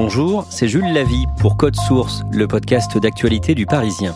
[0.00, 4.14] Bonjour, c'est Jules Lavie pour Code Source, le podcast d'actualité du Parisien.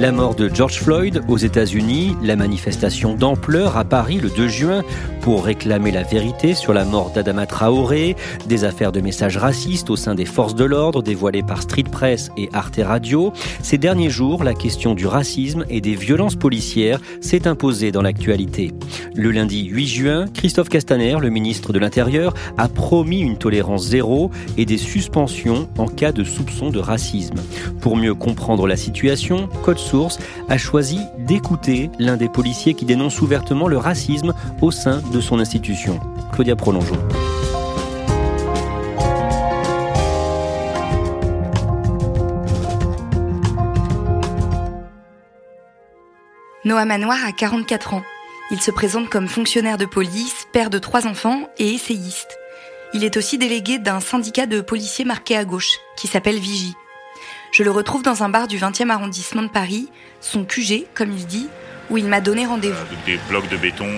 [0.00, 4.82] La mort de George Floyd aux États-Unis, la manifestation d'ampleur à Paris le 2 juin
[5.22, 8.16] pour réclamer la vérité sur la mort d'Adama Traoré,
[8.48, 12.30] des affaires de messages racistes au sein des forces de l'ordre dévoilées par Street Press
[12.36, 13.32] et Arte Radio.
[13.62, 18.72] Ces derniers jours, la question du racisme et des violences policières s'est imposée dans l'actualité.
[19.14, 24.30] Le lundi 8 juin, Christophe Castaner, le ministre de l'Intérieur, a promis une tolérance zéro
[24.56, 27.36] et des suspensions en cas de soupçon de racisme.
[27.80, 33.20] Pour mieux comprendre la situation, Code Source a choisi d'écouter l'un des policiers qui dénonce
[33.22, 36.00] ouvertement le racisme au sein de son institution,
[36.32, 36.96] Claudia Prolongeau.
[46.64, 48.02] Noah Manoir a 44 ans.
[48.50, 52.38] Il se présente comme fonctionnaire de police, père de trois enfants et essayiste.
[52.94, 56.74] Il est aussi délégué d'un syndicat de policiers marqué à gauche, qui s'appelle Vigie.
[57.52, 61.26] Je le retrouve dans un bar du 20e arrondissement de Paris, son QG, comme il
[61.26, 61.48] dit,
[61.90, 62.84] où il m'a donné rendez-vous.
[63.06, 63.88] Des blocs de béton,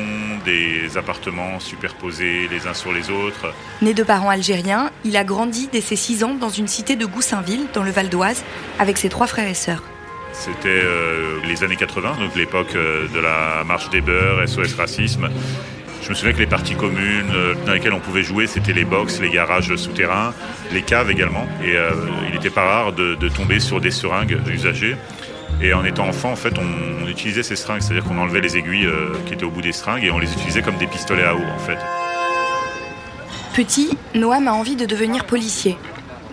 [0.44, 3.52] des appartements superposés les uns sur les autres.
[3.82, 7.06] Né de parents algériens, il a grandi dès ses 6 ans dans une cité de
[7.06, 8.44] Goussainville, dans le Val d'Oise,
[8.78, 9.82] avec ses trois frères et sœurs.
[10.34, 15.30] C'était euh, les années 80, donc l'époque euh, de la marche des beurs, SOS Racisme.
[16.02, 18.84] Je me souviens que les parties communes euh, dans lesquelles on pouvait jouer, c'était les
[18.84, 20.34] box, les garages souterrains,
[20.72, 21.46] les caves également.
[21.62, 21.74] Et
[22.26, 24.96] il n'était pas rare de, de, tomber sur des seringues usagées.
[25.62, 28.88] Et en étant enfant, en fait, on, utilisait ces seringues, c'est-à-dire qu'on enlevait les aiguilles
[29.24, 31.42] qui étaient au bout des seringues et on les utilisait comme des pistolets à eau,
[31.54, 31.78] en fait.
[33.54, 35.78] Petit, Noam a envie de devenir policier.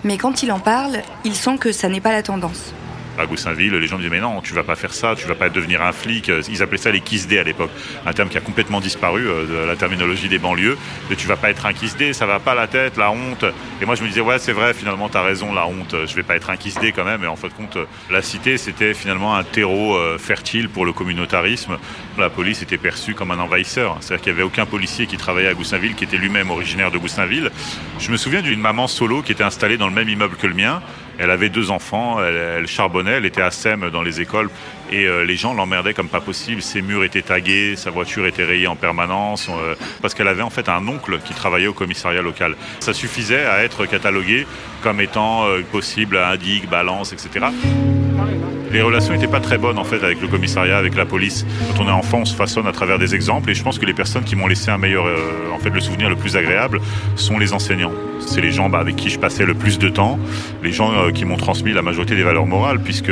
[0.03, 2.73] Mais quand il en parle, il sent que ça n'est pas la tendance
[3.17, 5.49] à Goussainville, les gens disaient mais non, tu vas pas faire ça, tu vas pas
[5.49, 6.31] devenir un flic.
[6.49, 7.71] Ils appelaient ça les kiss à l'époque,
[8.05, 10.77] un terme qui a complètement disparu de la terminologie des banlieues.
[11.09, 13.45] Mais tu vas pas être un kiss ça va pas la tête, la honte.
[13.81, 16.15] Et moi je me disais ouais c'est vrai, finalement tu as raison, la honte, je
[16.15, 17.23] vais pas être un kiss quand même.
[17.23, 17.77] Et en fin de compte,
[18.09, 21.77] la cité c'était finalement un terreau fertile pour le communautarisme.
[22.17, 25.49] La police était perçue comme un envahisseur, c'est-à-dire qu'il y avait aucun policier qui travaillait
[25.49, 27.51] à Goussainville qui était lui-même originaire de Goussainville.
[27.99, 30.53] Je me souviens d'une maman solo qui était installée dans le même immeuble que le
[30.53, 30.81] mien.
[31.17, 34.49] Elle avait deux enfants, elle, charbonnait, elle était à SEM dans les écoles
[34.91, 36.61] et euh, les gens l'emmerdaient comme pas possible.
[36.61, 40.49] Ses murs étaient tagués, sa voiture était rayée en permanence euh, parce qu'elle avait en
[40.49, 42.55] fait un oncle qui travaillait au commissariat local.
[42.79, 44.45] Ça suffisait à être catalogué
[44.83, 47.47] comme étant euh, possible indique, balance, etc
[48.71, 51.45] les relations n'étaient pas très bonnes en fait avec le commissariat, avec la police.
[51.75, 53.85] Quand on est enfant, on se façonne à travers des exemples et je pense que
[53.85, 55.07] les personnes qui m'ont laissé un meilleur,
[55.53, 56.79] en fait, le souvenir le plus agréable
[57.17, 57.91] sont les enseignants.
[58.25, 60.19] C'est les gens bah, avec qui je passais le plus de temps,
[60.63, 63.11] les gens euh, qui m'ont transmis la majorité des valeurs morales puisque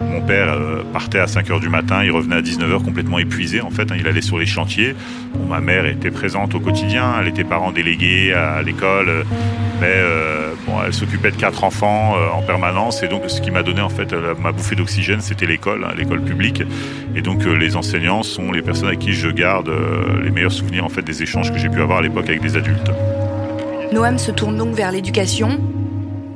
[0.00, 3.18] mon père euh, partait à 5 heures du matin, il revenait à 19 heures complètement
[3.18, 4.94] épuisé en fait, hein, il allait sur les chantiers.
[5.48, 9.24] Ma mère était présente au quotidien, elle était parent délégué à l'école,
[9.80, 9.94] mais
[10.66, 13.88] bon, elle s'occupait de quatre enfants en permanence et donc ce qui m'a donné en
[13.88, 16.62] fait ma bouffée d'oxygène c'était l'école, hein, l'école publique.
[17.14, 20.52] Et donc euh, les enseignants sont les personnes avec qui je garde euh, les meilleurs
[20.52, 22.90] souvenirs en fait des échanges que j'ai pu avoir à l'époque avec des adultes.
[23.92, 25.58] Noam se tourne donc vers l'éducation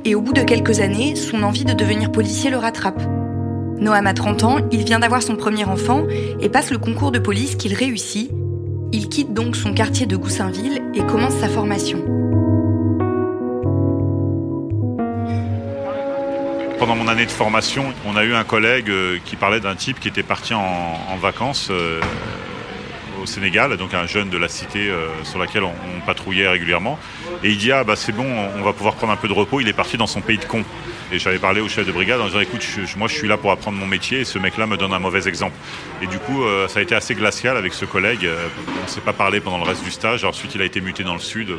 [0.05, 3.01] et au bout de quelques années, son envie de devenir policier le rattrape.
[3.79, 6.03] Noam a 30 ans, il vient d'avoir son premier enfant
[6.39, 8.31] et passe le concours de police qu'il réussit.
[8.91, 11.99] Il quitte donc son quartier de Goussainville et commence sa formation.
[16.85, 18.91] pendant mon année de formation, on a eu un collègue
[19.23, 22.01] qui parlait d'un type qui était parti en, en vacances euh,
[23.23, 25.73] au Sénégal, donc un jeune de la cité euh, sur laquelle on,
[26.05, 26.99] patrouillait régulièrement.
[27.43, 28.25] Et il dit Ah, bah c'est bon,
[28.57, 29.61] on va pouvoir prendre un peu de repos.
[29.61, 30.63] Il est parti dans son pays de con.
[31.11, 32.65] Et j'avais parlé au chef de brigade en disant écoute,
[32.97, 35.27] moi je suis là pour apprendre mon métier et ce mec-là me donne un mauvais
[35.27, 35.55] exemple.
[36.01, 38.25] Et du coup, euh, ça a été assez glacial avec ce collègue.
[38.25, 38.47] Euh,
[38.79, 40.25] on ne s'est pas parlé pendant le reste du stage.
[40.25, 41.51] Ensuite, il a été muté dans le sud.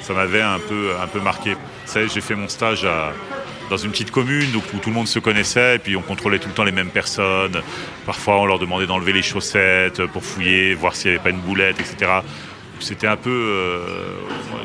[0.00, 1.54] Ça m'avait un peu, un peu marqué.
[1.54, 2.86] Vous savez, j'ai fait mon stage
[3.70, 6.48] dans une petite commune où tout le monde se connaissait et puis on contrôlait tout
[6.48, 7.62] le temps les mêmes personnes.
[8.04, 11.40] Parfois, on leur demandait d'enlever les chaussettes pour fouiller, voir s'il n'y avait pas une
[11.40, 12.10] boulette, etc.
[12.80, 13.30] C'était un peu.
[13.30, 14.16] Euh,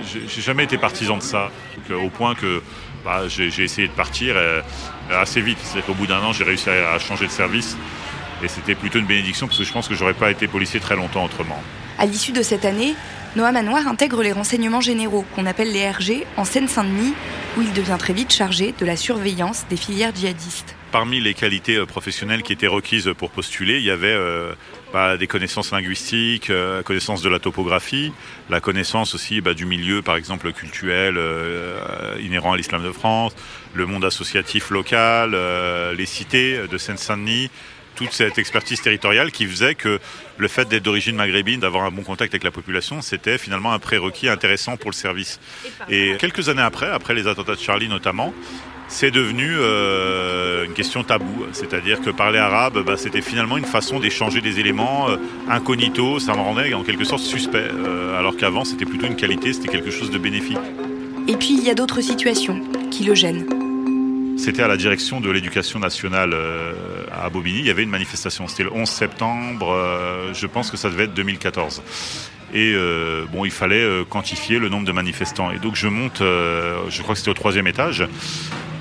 [0.04, 1.52] j'ai jamais été partisan de ça,
[1.92, 2.62] au point que
[3.04, 4.62] bah, j'ai essayé de partir euh,
[5.12, 5.60] assez vite.
[5.62, 7.78] C'est qu'au bout d'un an, j'ai réussi à, changer de service.
[8.44, 10.96] Et c'était plutôt une bénédiction parce que je pense que j'aurais pas été policier très
[10.96, 11.62] longtemps autrement.
[11.98, 12.96] À l'issue de cette année,
[13.36, 17.14] Noah Manoir intègre les renseignements généraux, qu'on appelle les RG, en Seine-Saint-Denis,
[17.58, 20.74] où il devient très vite chargé de la surveillance des filières djihadistes.
[20.94, 24.54] Parmi les qualités euh, professionnelles qui étaient requises pour postuler, il y avait euh,
[24.94, 28.14] bah, des connaissances linguistiques, euh, connaissance de la topographie,
[28.50, 31.20] la connaissance aussi bah, du milieu, par exemple culturel,
[32.22, 33.36] inhérent à l'islam de France,
[33.74, 35.36] le monde associatif local,
[35.98, 37.50] les cités de Seine-Saint-Denis,
[37.96, 40.00] toute cette expertise territoriale qui faisait que
[40.38, 43.80] le fait d'être d'origine maghrébine, d'avoir un bon contact avec la population, c'était finalement un
[43.80, 45.40] prérequis intéressant pour le service.
[45.90, 48.34] Et quelques années après, après les attentats de Charlie notamment,
[48.88, 51.46] c'est devenu euh, une question taboue.
[51.54, 55.18] C'est-à-dire que parler arabe, bah, c'était finalement une façon d'échanger des éléments euh,
[55.50, 56.20] incognito.
[56.20, 57.58] Ça me rendait en quelque sorte suspect.
[57.58, 60.58] Euh, alors qu'avant, c'était plutôt une qualité, c'était quelque chose de bénéfique.
[61.28, 62.62] Et puis, il y a d'autres situations
[62.92, 63.65] qui le gênent.
[64.38, 66.36] C'était à la direction de l'éducation nationale
[67.12, 67.60] à Bobigny.
[67.60, 68.48] Il y avait une manifestation.
[68.48, 69.76] C'était le 11 septembre.
[70.34, 71.82] je pense que ça devait être 2014
[72.54, 72.76] et
[73.32, 75.52] bon, il fallait quantifier le nombre de manifestants.
[75.52, 78.08] Et donc je monte, je crois que c'était au troisième étage,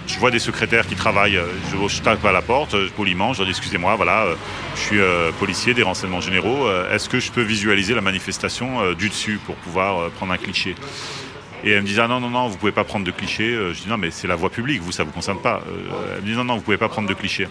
[0.07, 1.47] je vois des secrétaires qui travaillent, euh,
[1.89, 4.35] je, tape à la porte, euh, poliment, je leur dis excusez-moi, voilà, euh,
[4.77, 4.99] je suis
[5.39, 10.11] policier des renseignements généraux, est-ce que je peux visualiser la manifestation du dessus pour pouvoir
[10.11, 10.75] prendre un cliché?
[11.65, 13.55] Et elle me disait ah non non non vous pouvez pas prendre de clichés.
[13.73, 15.63] Je dis non mais c'est la voie publique vous ça vous concerne pas.
[16.17, 17.49] Elle me dit non non vous pouvez pas prendre de clichés.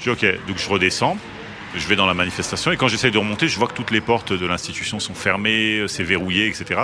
[0.00, 1.16] Je dis ok donc je redescends
[1.76, 4.00] je vais dans la manifestation et quand j'essaye de remonter, je vois que toutes les
[4.00, 6.80] portes de l'institution sont fermées, c'est verrouillé, etc.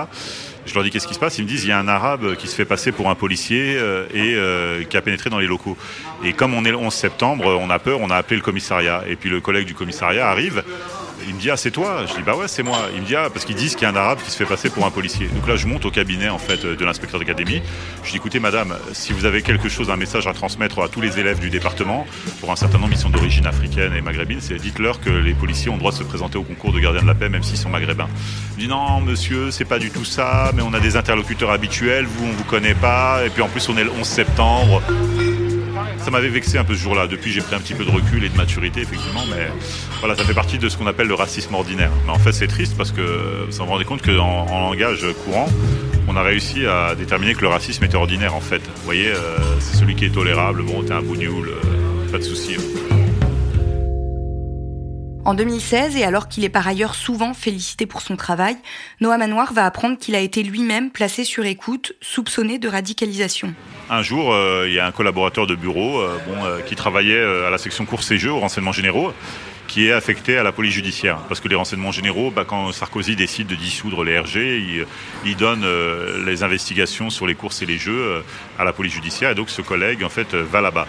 [0.67, 1.39] Je leur dis qu'est-ce qui se passe?
[1.39, 3.77] Ils me disent il y a un arabe qui se fait passer pour un policier
[3.77, 5.77] euh, et euh, qui a pénétré dans les locaux.
[6.25, 9.05] Et comme on est le 11 septembre, on a peur, on a appelé le commissariat.
[9.09, 10.65] Et puis le collègue du commissariat arrive
[11.29, 12.79] il me dit ah c'est toi Je dis bah ouais c'est moi.
[12.95, 14.45] Il me dit ah parce qu'ils disent qu'il y a un arabe qui se fait
[14.45, 15.29] passer pour un policier.
[15.29, 17.63] Donc là je monte au cabinet en fait de l'inspecteur d'académie.
[18.05, 21.01] Je dis écoutez madame, si vous avez quelque chose, un message à transmettre à tous
[21.01, 22.07] les élèves du département,
[22.41, 25.71] pour un certain nombre ils sont d'origine africaine et maghrébine, c'est dites-leur que les policiers
[25.71, 27.59] ont le droit de se présenter au concours de gardien de la paix même s'ils
[27.59, 28.09] sont maghrébins.
[28.53, 31.51] Il me dit non monsieur c'est pas du tout ça, mais on a des interlocuteurs
[31.51, 34.83] habituels, vous on vous connaît pas, et puis en plus on est le 11 septembre
[36.03, 37.07] ça m'avait vexé un peu ce jour-là.
[37.07, 39.49] Depuis, j'ai pris un petit peu de recul et de maturité, effectivement, mais
[40.01, 41.91] voilà, ça fait partie de ce qu'on appelle le racisme ordinaire.
[42.07, 45.49] Mais en fait, c'est triste parce que ça me rendait compte qu'en en langage courant,
[46.09, 48.59] on a réussi à déterminer que le racisme était ordinaire, en fait.
[48.59, 50.63] Vous voyez, euh, c'est celui qui est tolérable.
[50.63, 52.57] Bon, t'es un bougnoul, euh, pas de souci.
[55.25, 58.57] En 2016, et alors qu'il est par ailleurs souvent félicité pour son travail,
[59.01, 63.55] Noah Manoir va apprendre qu'il a été lui-même placé sur écoute, soupçonné de radicalisation.
[63.93, 67.51] Un jour, euh, il y a un collaborateur de bureau euh, euh, qui travaillait à
[67.51, 69.13] la section courses et jeux aux renseignements généraux
[69.71, 71.19] qui est affecté à la police judiciaire.
[71.29, 74.85] Parce que les renseignements généraux, bah, quand Sarkozy décide de dissoudre les RG,
[75.25, 75.65] il, donne
[76.27, 78.25] les investigations sur les courses et les jeux
[78.59, 79.31] à la police judiciaire.
[79.31, 80.89] Et donc ce collègue, en fait, va là-bas.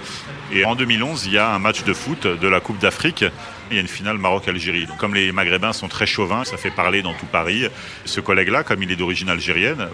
[0.52, 3.24] Et en 2011, il y a un match de foot de la Coupe d'Afrique
[3.72, 4.86] il y a une finale Maroc-Algérie.
[4.98, 7.68] Comme les Maghrébins sont très chauvins, ça fait parler dans tout Paris.
[8.04, 9.88] Ce collègue-là, comme il est d'origine algérienne,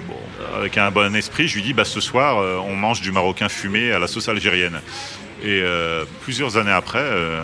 [0.58, 3.50] avec un bon esprit, je lui dis bah, ce soir, euh, on mange du marocain
[3.50, 4.82] fumé à la sauce algérienne.
[5.44, 7.42] Et euh, plusieurs années après, euh,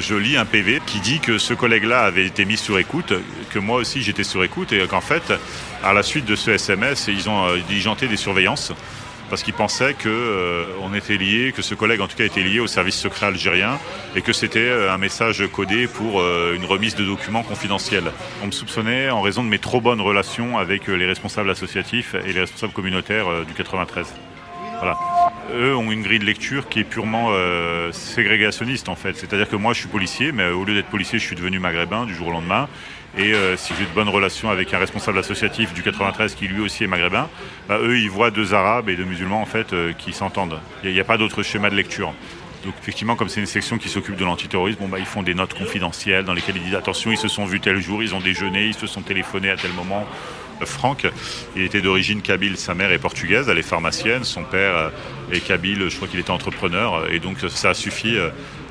[0.00, 3.12] je lis un PV qui dit que ce collègue-là avait été mis sur écoute,
[3.50, 5.32] que moi aussi j'étais sur écoute, et qu'en fait,
[5.82, 8.72] à la suite de ce SMS, ils ont diligenté des surveillances
[9.32, 12.60] parce qu'il pensait qu'on euh, était lié, que ce collègue en tout cas était lié
[12.60, 13.78] au service secret algérien
[14.14, 18.12] et que c'était euh, un message codé pour euh, une remise de documents confidentiels.
[18.42, 22.34] On me soupçonnait en raison de mes trop bonnes relations avec les responsables associatifs et
[22.34, 24.06] les responsables communautaires du 93.
[24.80, 24.98] Voilà.
[25.54, 27.30] Eux ont une grille de lecture qui est purement
[27.92, 29.16] ségrégationniste en fait.
[29.16, 32.06] C'est-à-dire que moi je suis policier, mais au lieu d'être policier, je suis devenu maghrébin
[32.06, 32.68] du jour au lendemain.
[33.18, 36.60] Et euh, si j'ai de bonnes relations avec un responsable associatif du 93 qui lui
[36.60, 37.28] aussi est maghrébin,
[37.68, 40.58] bah, eux ils voient deux arabes et deux musulmans en fait euh, qui s'entendent.
[40.82, 42.14] Il n'y a, pas d'autre schéma de lecture.
[42.64, 45.34] Donc effectivement, comme c'est une section qui s'occupe de l'antiterrorisme, bon, bah, ils font des
[45.34, 48.20] notes confidentielles dans lesquelles ils disent attention, ils se sont vus tel jour, ils ont
[48.20, 50.06] déjeuné, ils se sont téléphonés à tel moment.
[50.60, 51.06] Euh, Franck,
[51.56, 54.90] il était d'origine kabyle, sa mère est portugaise, elle est pharmacienne, son père
[55.32, 58.16] est kabyle, je crois qu'il était entrepreneur, et donc ça a suffi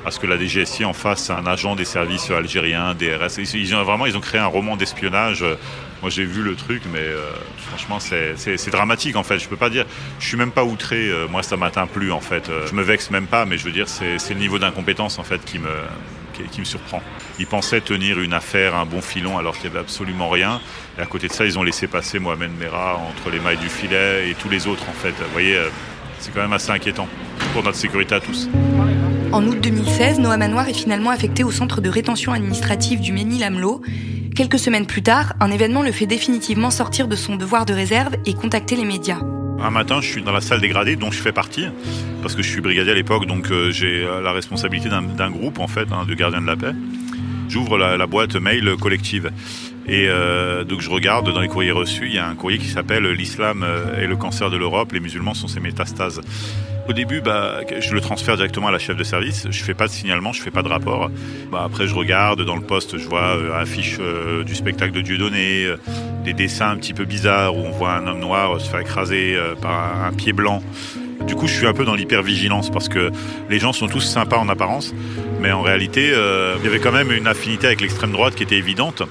[0.04, 3.38] à ce que la DGSI en fasse un agent des services algériens, DRS.
[3.54, 5.44] Ils ont vraiment ils ont créé un roman d'espionnage.
[6.02, 7.30] Moi j'ai vu le truc, mais euh,
[7.68, 9.38] franchement c'est dramatique en fait.
[9.38, 9.86] Je peux pas dire,
[10.18, 11.08] je suis même pas outré.
[11.08, 12.48] Euh, moi ça m'atteint plus en fait.
[12.48, 15.22] Euh, je me vexe même pas, mais je veux dire c'est le niveau d'incompétence en
[15.22, 15.70] fait qui me
[16.32, 17.02] qui, me surprend.
[17.38, 20.60] Ils pensaient tenir une affaire, un bon filon, alors qu'il n'y avait absolument rien.
[20.98, 23.68] Et à côté de ça, ils ont laissé passer Mohamed Merah entre les mailles du
[23.68, 25.10] filet et tous les autres, en fait.
[25.10, 25.58] Vous voyez,
[26.18, 27.08] c'est quand même assez inquiétant
[27.52, 28.48] pour notre sécurité à tous.
[29.32, 33.82] En août 2016, Noah Manoir est finalement affecté au centre de rétention administrative du Ménil-Amelot.
[34.36, 38.14] Quelques semaines plus tard, un événement le fait définitivement sortir de son devoir de réserve
[38.24, 39.20] et contacter les médias.
[39.62, 41.68] Un matin, je suis dans la salle dégradée dont je fais partie,
[42.20, 45.60] parce que je suis brigadier à l'époque, donc euh, j'ai euh, la responsabilité d'un groupe
[45.60, 46.72] en fait, hein, de gardiens de la paix.
[47.48, 49.30] J'ouvre la, boîte mail collective.
[49.86, 52.68] Et euh, donc je regarde dans les courriers reçus, il y a un courrier qui
[52.68, 53.64] s'appelle L'islam
[53.96, 56.20] est le cancer de l'Europe, les musulmans sont ses métastases.
[56.88, 59.46] Au début, bah, je le transfère directement à la chef de service.
[59.48, 61.10] Je fais pas de signalement, je fais pas de rapport.
[61.52, 63.98] Bah, après, je regarde dans le poste, je vois affiche
[64.44, 65.76] du spectacle de Dieudonné, euh,
[66.22, 69.34] des dessins un petit peu bizarres où on voit un homme noir se faire écraser
[69.36, 70.62] euh, par un, pied blanc.
[71.26, 73.10] Du coup, je suis un peu dans l'hypervigilance parce que
[73.48, 74.92] les gens sont tous sympas en apparence,
[75.40, 78.56] mais en réalité, il y avait quand même une affinité avec l'extrême droite qui était
[78.56, 79.04] évidente.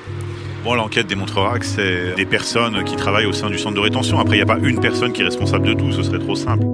[0.63, 4.19] Bon, l'enquête démontrera que c'est des personnes qui travaillent au sein du centre de rétention.
[4.19, 6.35] Après, il n'y a pas une personne qui est responsable de tout, ce serait trop
[6.35, 6.65] simple.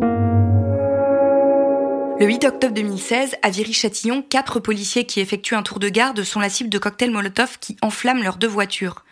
[2.19, 6.39] Le 8 octobre 2016, à Viry-Châtillon, quatre policiers qui effectuent un tour de garde sont
[6.39, 9.05] la cible de cocktails Molotov qui enflamment leurs deux voitures.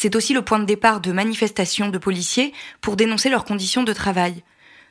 [0.00, 3.92] C'est aussi le point de départ de manifestations de policiers pour dénoncer leurs conditions de
[3.92, 4.44] travail.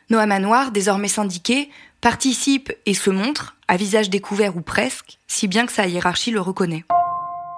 [0.09, 1.69] Noah Manoir, désormais syndiqué,
[2.01, 6.41] participe et se montre, à visage découvert ou presque, si bien que sa hiérarchie le
[6.41, 6.83] reconnaît.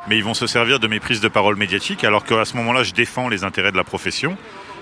[0.08, 2.84] Mais ils vont se servir de mes prises de parole médiatiques alors qu'à ce moment-là,
[2.84, 4.38] je défends les intérêts de la profession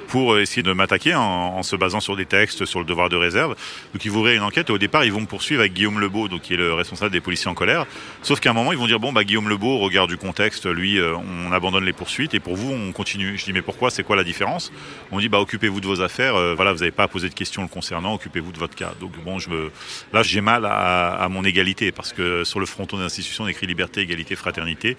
[0.08, 3.56] pour essayer de m'attaquer en, se basant sur des textes, sur le devoir de réserve.
[3.94, 6.28] Donc ils vont une enquête et au départ ils vont me poursuivre avec Guillaume Lebeau,
[6.28, 7.86] donc qui est le responsable des policiers en colère.
[8.22, 10.66] Sauf qu'à un moment ils vont dire bon bah Guillaume Lebeau, au regard du contexte,
[10.66, 13.38] lui euh, on abandonne les poursuites et pour vous on continue.
[13.38, 13.90] Je dis mais pourquoi?
[13.92, 14.72] C'est quoi la différence?
[15.12, 16.36] On dit bah occupez-vous de vos affaires.
[16.36, 18.14] Euh, voilà vous n'avez pas à poser de questions le concernant.
[18.16, 18.94] Occupez-vous de votre cas.
[19.00, 19.72] Donc bon je me
[20.14, 23.68] là j'ai mal à, mon égalité parce que sur le fronton des institutions on écrit
[23.68, 24.98] liberté, égalité, fraternité.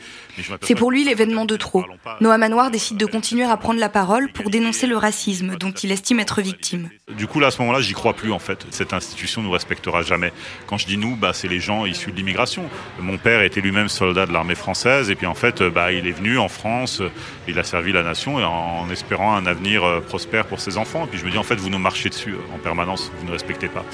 [0.63, 1.85] C'est pour lui l'événement de trop.
[2.21, 5.93] Noah Manoir décide de continuer à prendre la parole pour dénoncer le racisme dont il
[5.93, 6.91] estime être victime.
[7.17, 8.67] Du coup, là, à ce moment-là, j'y crois plus, en fait.
[8.71, 10.33] Cette institution nous respectera jamais.
[10.67, 12.65] Quand je dis nous, bah, c'est les gens issus de l'immigration.
[13.01, 16.13] Mon père était lui-même soldat de l'armée française, et puis en fait, bah, il est
[16.13, 17.03] venu en France,
[17.47, 21.05] il a servi la nation en espérant un avenir euh, prospère pour ses enfants.
[21.05, 23.27] Et puis je me dis, en fait, vous nous marchez dessus euh, en permanence, vous
[23.27, 23.85] ne respectez pas.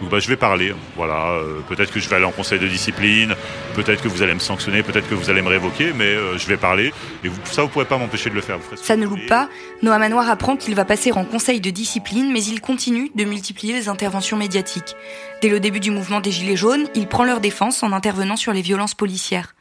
[0.00, 0.74] Donc, bah, je vais parler.
[0.96, 1.30] Voilà.
[1.30, 3.34] Euh, peut-être que je vais aller en conseil de discipline,
[3.74, 6.56] peut-être que vous allez me sanctionner, peut-être que vous allez me révoquer, mais je vais
[6.56, 6.92] parler.
[7.24, 8.58] Et vous, ça, vous ne pourrez pas m'empêcher de le faire.
[8.76, 9.48] ça ne loupe pas.
[9.82, 13.88] Noah Manoir qu'il va passer en conseil de discipline, mais il continue de multiplier les
[13.88, 14.96] interventions médiatiques.
[15.42, 18.52] Dès le début du mouvement des Gilets jaunes, il prend leur défense en intervenant sur
[18.52, 19.54] les violences policières.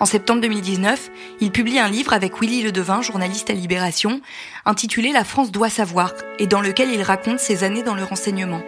[0.00, 1.10] En septembre 2019,
[1.40, 4.20] il publie un livre avec Willy Ledevin, journaliste à Libération,
[4.64, 8.62] intitulé La France doit savoir, et dans lequel il raconte ses années dans le renseignement.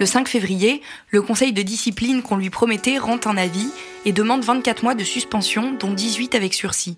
[0.00, 3.68] Le 5 février, le conseil de discipline qu'on lui promettait rend un avis
[4.06, 6.96] et demande 24 mois de suspension, dont 18 avec sursis.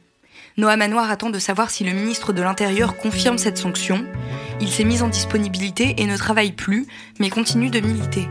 [0.58, 4.04] Noah Manoir attend de savoir si le ministre de l'Intérieur confirme cette sanction.
[4.60, 6.86] Il s'est mis en disponibilité et ne travaille plus,
[7.18, 8.28] mais continue de militer.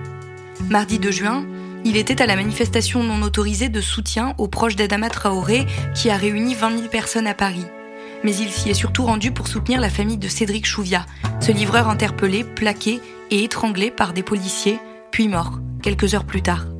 [0.69, 1.45] Mardi 2 juin,
[1.83, 6.15] il était à la manifestation non autorisée de soutien aux proches d'Adama Traoré qui a
[6.15, 7.65] réuni 20 000 personnes à Paris.
[8.23, 11.07] Mais il s'y est surtout rendu pour soutenir la famille de Cédric Chouvia,
[11.39, 13.01] ce livreur interpellé, plaqué
[13.31, 16.70] et étranglé par des policiers, puis mort, quelques heures plus tard.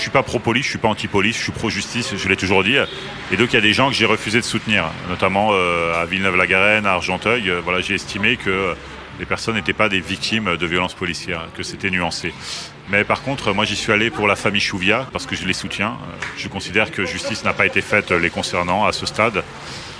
[0.00, 2.74] Je suis pas pro-police, je suis pas anti-police, je suis pro-justice, je l'ai toujours dit.
[3.30, 6.06] Et donc il y a des gens que j'ai refusé de soutenir, notamment euh, à
[6.06, 7.50] Villeneuve-la-Garenne, à Argenteuil.
[7.50, 8.74] Euh, voilà, j'ai estimé que
[9.18, 12.32] les personnes n'étaient pas des victimes de violences policières, que c'était nuancé.
[12.88, 15.52] Mais par contre, moi j'y suis allé pour la famille Chouvia parce que je les
[15.52, 15.98] soutiens.
[16.38, 19.44] Je considère que justice n'a pas été faite les concernant à ce stade.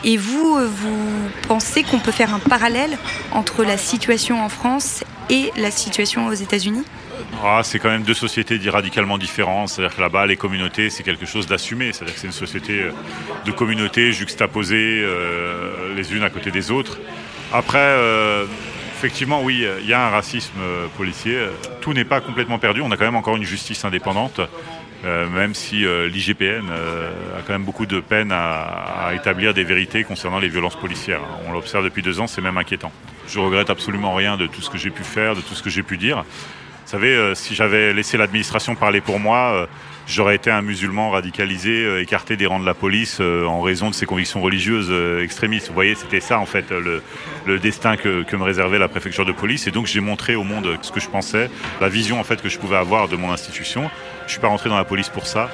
[0.02, 2.96] Et vous, euh, vous pensez qu'on peut faire un parallèle
[3.32, 6.84] entre la situation en France et la situation aux États-Unis?
[7.42, 9.70] Ah, c'est quand même deux sociétés radicalement différentes.
[9.70, 11.92] C'est-à-dire que là-bas, les communautés, c'est quelque chose d'assumé.
[11.92, 12.90] C'est-à-dire que c'est une société euh,
[13.46, 16.98] de communautés juxtaposées euh, les unes à côté des autres.
[17.52, 18.44] Après, euh,
[18.94, 20.60] effectivement, oui, il y a un racisme
[20.98, 21.38] policier.
[21.80, 22.82] Tout n'est pas complètement perdu.
[22.82, 24.40] On a quand même encore une justice indépendante.
[25.02, 30.38] même si l'IGPN a quand même beaucoup de peine à, à, établir des vérités concernant
[30.38, 31.22] les violences policières.
[31.48, 32.92] On l'observe depuis deux ans, c'est même inquiétant.
[33.26, 35.70] Je regrette absolument rien de tout ce que j'ai pu faire, de tout ce que
[35.70, 36.24] j'ai pu dire.
[36.90, 39.68] Savez, si j'avais laissé l'administration parler pour moi,
[40.10, 43.90] j'aurais été un musulman radicalisé, euh, écarté des rangs de la police euh, en raison
[43.90, 45.68] de ses convictions religieuses euh, extrémistes.
[45.68, 49.66] Vous voyez, c'était ça en fait le, destin que, me réservait la préfecture de police.
[49.66, 51.48] Et donc j'ai montré au monde ce que je pensais,
[51.80, 53.88] la vision en fait que je pouvais avoir de mon institution.
[54.26, 55.48] Je suis pas rentré dans la police pour ça.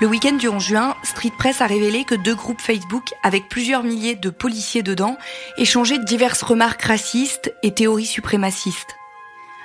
[0.00, 3.82] Le week-end du 11 juin, Street Press a révélé que deux groupes Facebook avec plusieurs
[3.82, 5.16] milliers de policiers dedans
[5.56, 8.96] échangeaient diverses remarques racistes et théories suprémacistes.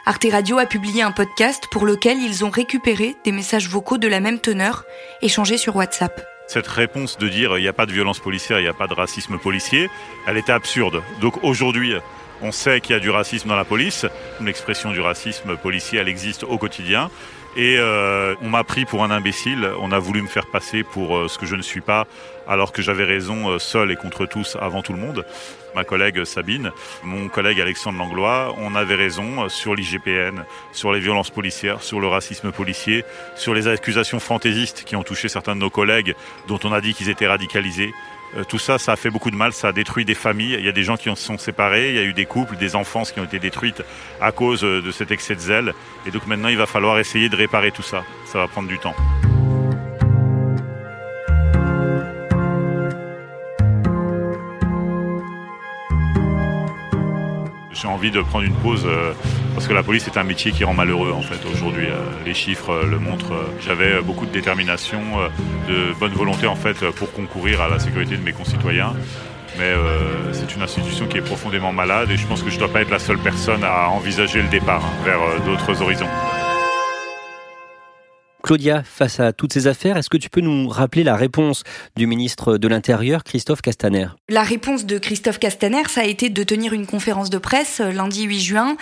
[0.04, 4.08] Arte Radio a publié un podcast pour lequel ils ont récupéré des messages vocaux de
[4.08, 4.84] la même teneur,
[5.22, 6.26] échangés sur WhatsApp.
[6.48, 8.88] Cette réponse de dire il n'y a pas de violence policière, il n'y a pas
[8.88, 9.92] de racisme policier,
[10.26, 11.04] elle était absurde.
[11.22, 11.94] Donc aujourd'hui,
[12.42, 14.08] on sait qu'il y a du racisme dans la police.
[14.42, 17.12] L'expression du racisme policier, elle existe au quotidien.
[17.58, 21.18] Et euh, on m'a pris pour un imbécile, on a voulu me faire passer pour
[21.18, 22.08] euh, ce que je ne suis pas,
[22.48, 25.26] alors que j'avais raison euh, seul et contre tous avant tout le monde.
[25.76, 26.72] Ma collègue Sabine,
[27.04, 32.08] mon collègue Alexandre Langlois, on avait raison sur l'IGPN, sur les violences policières, sur le
[32.08, 33.04] racisme policier,
[33.36, 36.16] sur les accusations fantaisistes qui ont touché certains de nos collègues
[36.48, 37.94] dont on a dit qu'ils étaient radicalisés.
[38.38, 40.56] Euh, tout ça, ça a fait beaucoup de mal, ça a détruit des familles.
[40.58, 42.56] Il y a des gens qui en sont séparés, il y a eu des couples,
[42.56, 43.84] des enfants qui ont été détruites
[44.22, 45.74] à cause euh, de cet excès de zèle.
[46.06, 48.04] Et donc maintenant, il va falloir essayer de réparer tout ça.
[48.26, 48.96] Ça va prendre du temps.
[57.74, 59.14] J'ai envie de prendre une pause euh,
[59.54, 61.88] parce que la police est un métier qui rend malheureux en fait aujourd'hui.
[61.88, 63.34] Euh, les chiffres euh, le montrent.
[63.66, 65.00] J'avais beaucoup de détermination,
[65.68, 68.94] de bonne volonté en fait pour concourir à la sécurité de mes concitoyens.
[69.58, 69.74] Mais
[70.32, 72.82] c'est une institution qui est profondément malade et je pense que je ne dois pas
[72.82, 76.08] être la seule personne à envisager le départ hein, vers d'autres horizons.
[78.52, 81.64] Claudia, face à toutes ces affaires, est-ce que tu peux nous rappeler la réponse
[81.96, 84.08] du ministre de l'Intérieur, Christophe Castaner?
[84.28, 87.94] La réponse de Christophe Castaner, ça a été de tenir une conférence de presse euh,
[87.94, 88.76] lundi 8 juin.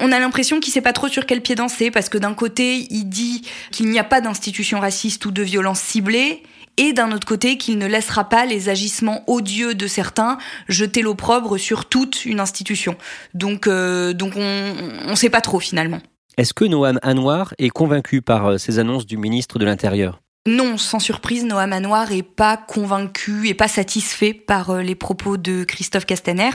[0.00, 2.86] On a l'impression qu'il sait pas trop sur quel pied danser, parce que d'un côté,
[2.90, 6.42] il dit qu'il n'y a pas d'institution raciste ou de violence ciblée,
[6.76, 10.36] et d'un autre côté qu'il ne laissera pas les agissements odieux de certains
[10.68, 12.94] jeter l'opprobre sur toute une institution.
[13.32, 16.02] Donc, euh, donc on ne sait pas trop finalement.
[16.38, 20.22] Est-ce que Noam Anwar est convaincu par euh, ces annonces du ministre de l'Intérieur?
[20.46, 25.36] Non, sans surprise, Noam Anwar est pas convaincu et pas satisfait par euh, les propos
[25.36, 26.50] de Christophe Castaner.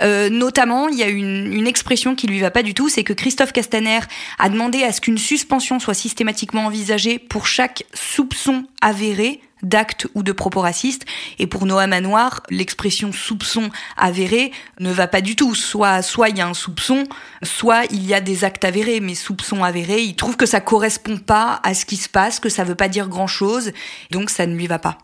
[0.00, 3.14] Euh, notamment, il y a une, expression qui lui va pas du tout, c'est que
[3.14, 4.00] Christophe Castaner
[4.38, 10.22] a demandé à ce qu'une suspension soit systématiquement envisagée pour chaque soupçon avéré d'actes ou
[10.22, 11.04] de propos racistes.
[11.38, 15.54] Et pour Noah Manoir, l'expression soupçon avéré ne va pas du tout.
[15.54, 17.04] Soit, soit il y a un soupçon,
[17.42, 19.00] soit il y a des actes avérés.
[19.00, 22.48] Mais soupçon avéré, il trouve que ça correspond pas à ce qui se passe, que
[22.48, 23.72] ça veut pas dire grand chose.
[24.10, 24.98] Donc ça ne lui va pas.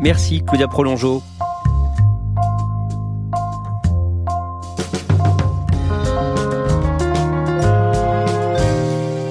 [0.00, 1.22] Merci Claudia Prolongeau.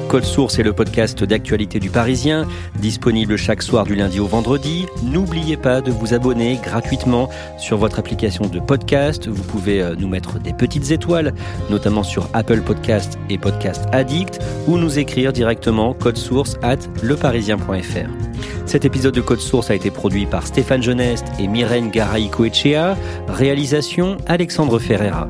[0.07, 2.47] Code Source est le podcast d'actualité du Parisien,
[2.79, 4.85] disponible chaque soir du lundi au vendredi.
[5.03, 9.27] N'oubliez pas de vous abonner gratuitement sur votre application de podcast.
[9.27, 11.33] Vous pouvez euh, nous mettre des petites étoiles,
[11.69, 18.09] notamment sur Apple Podcast et Podcast Addict, ou nous écrire directement code source at leparisien.fr.
[18.65, 22.97] Cet épisode de Code Source a été produit par Stéphane Genest et Myrène Garay-Coechea.
[23.27, 25.29] Réalisation Alexandre Ferreira.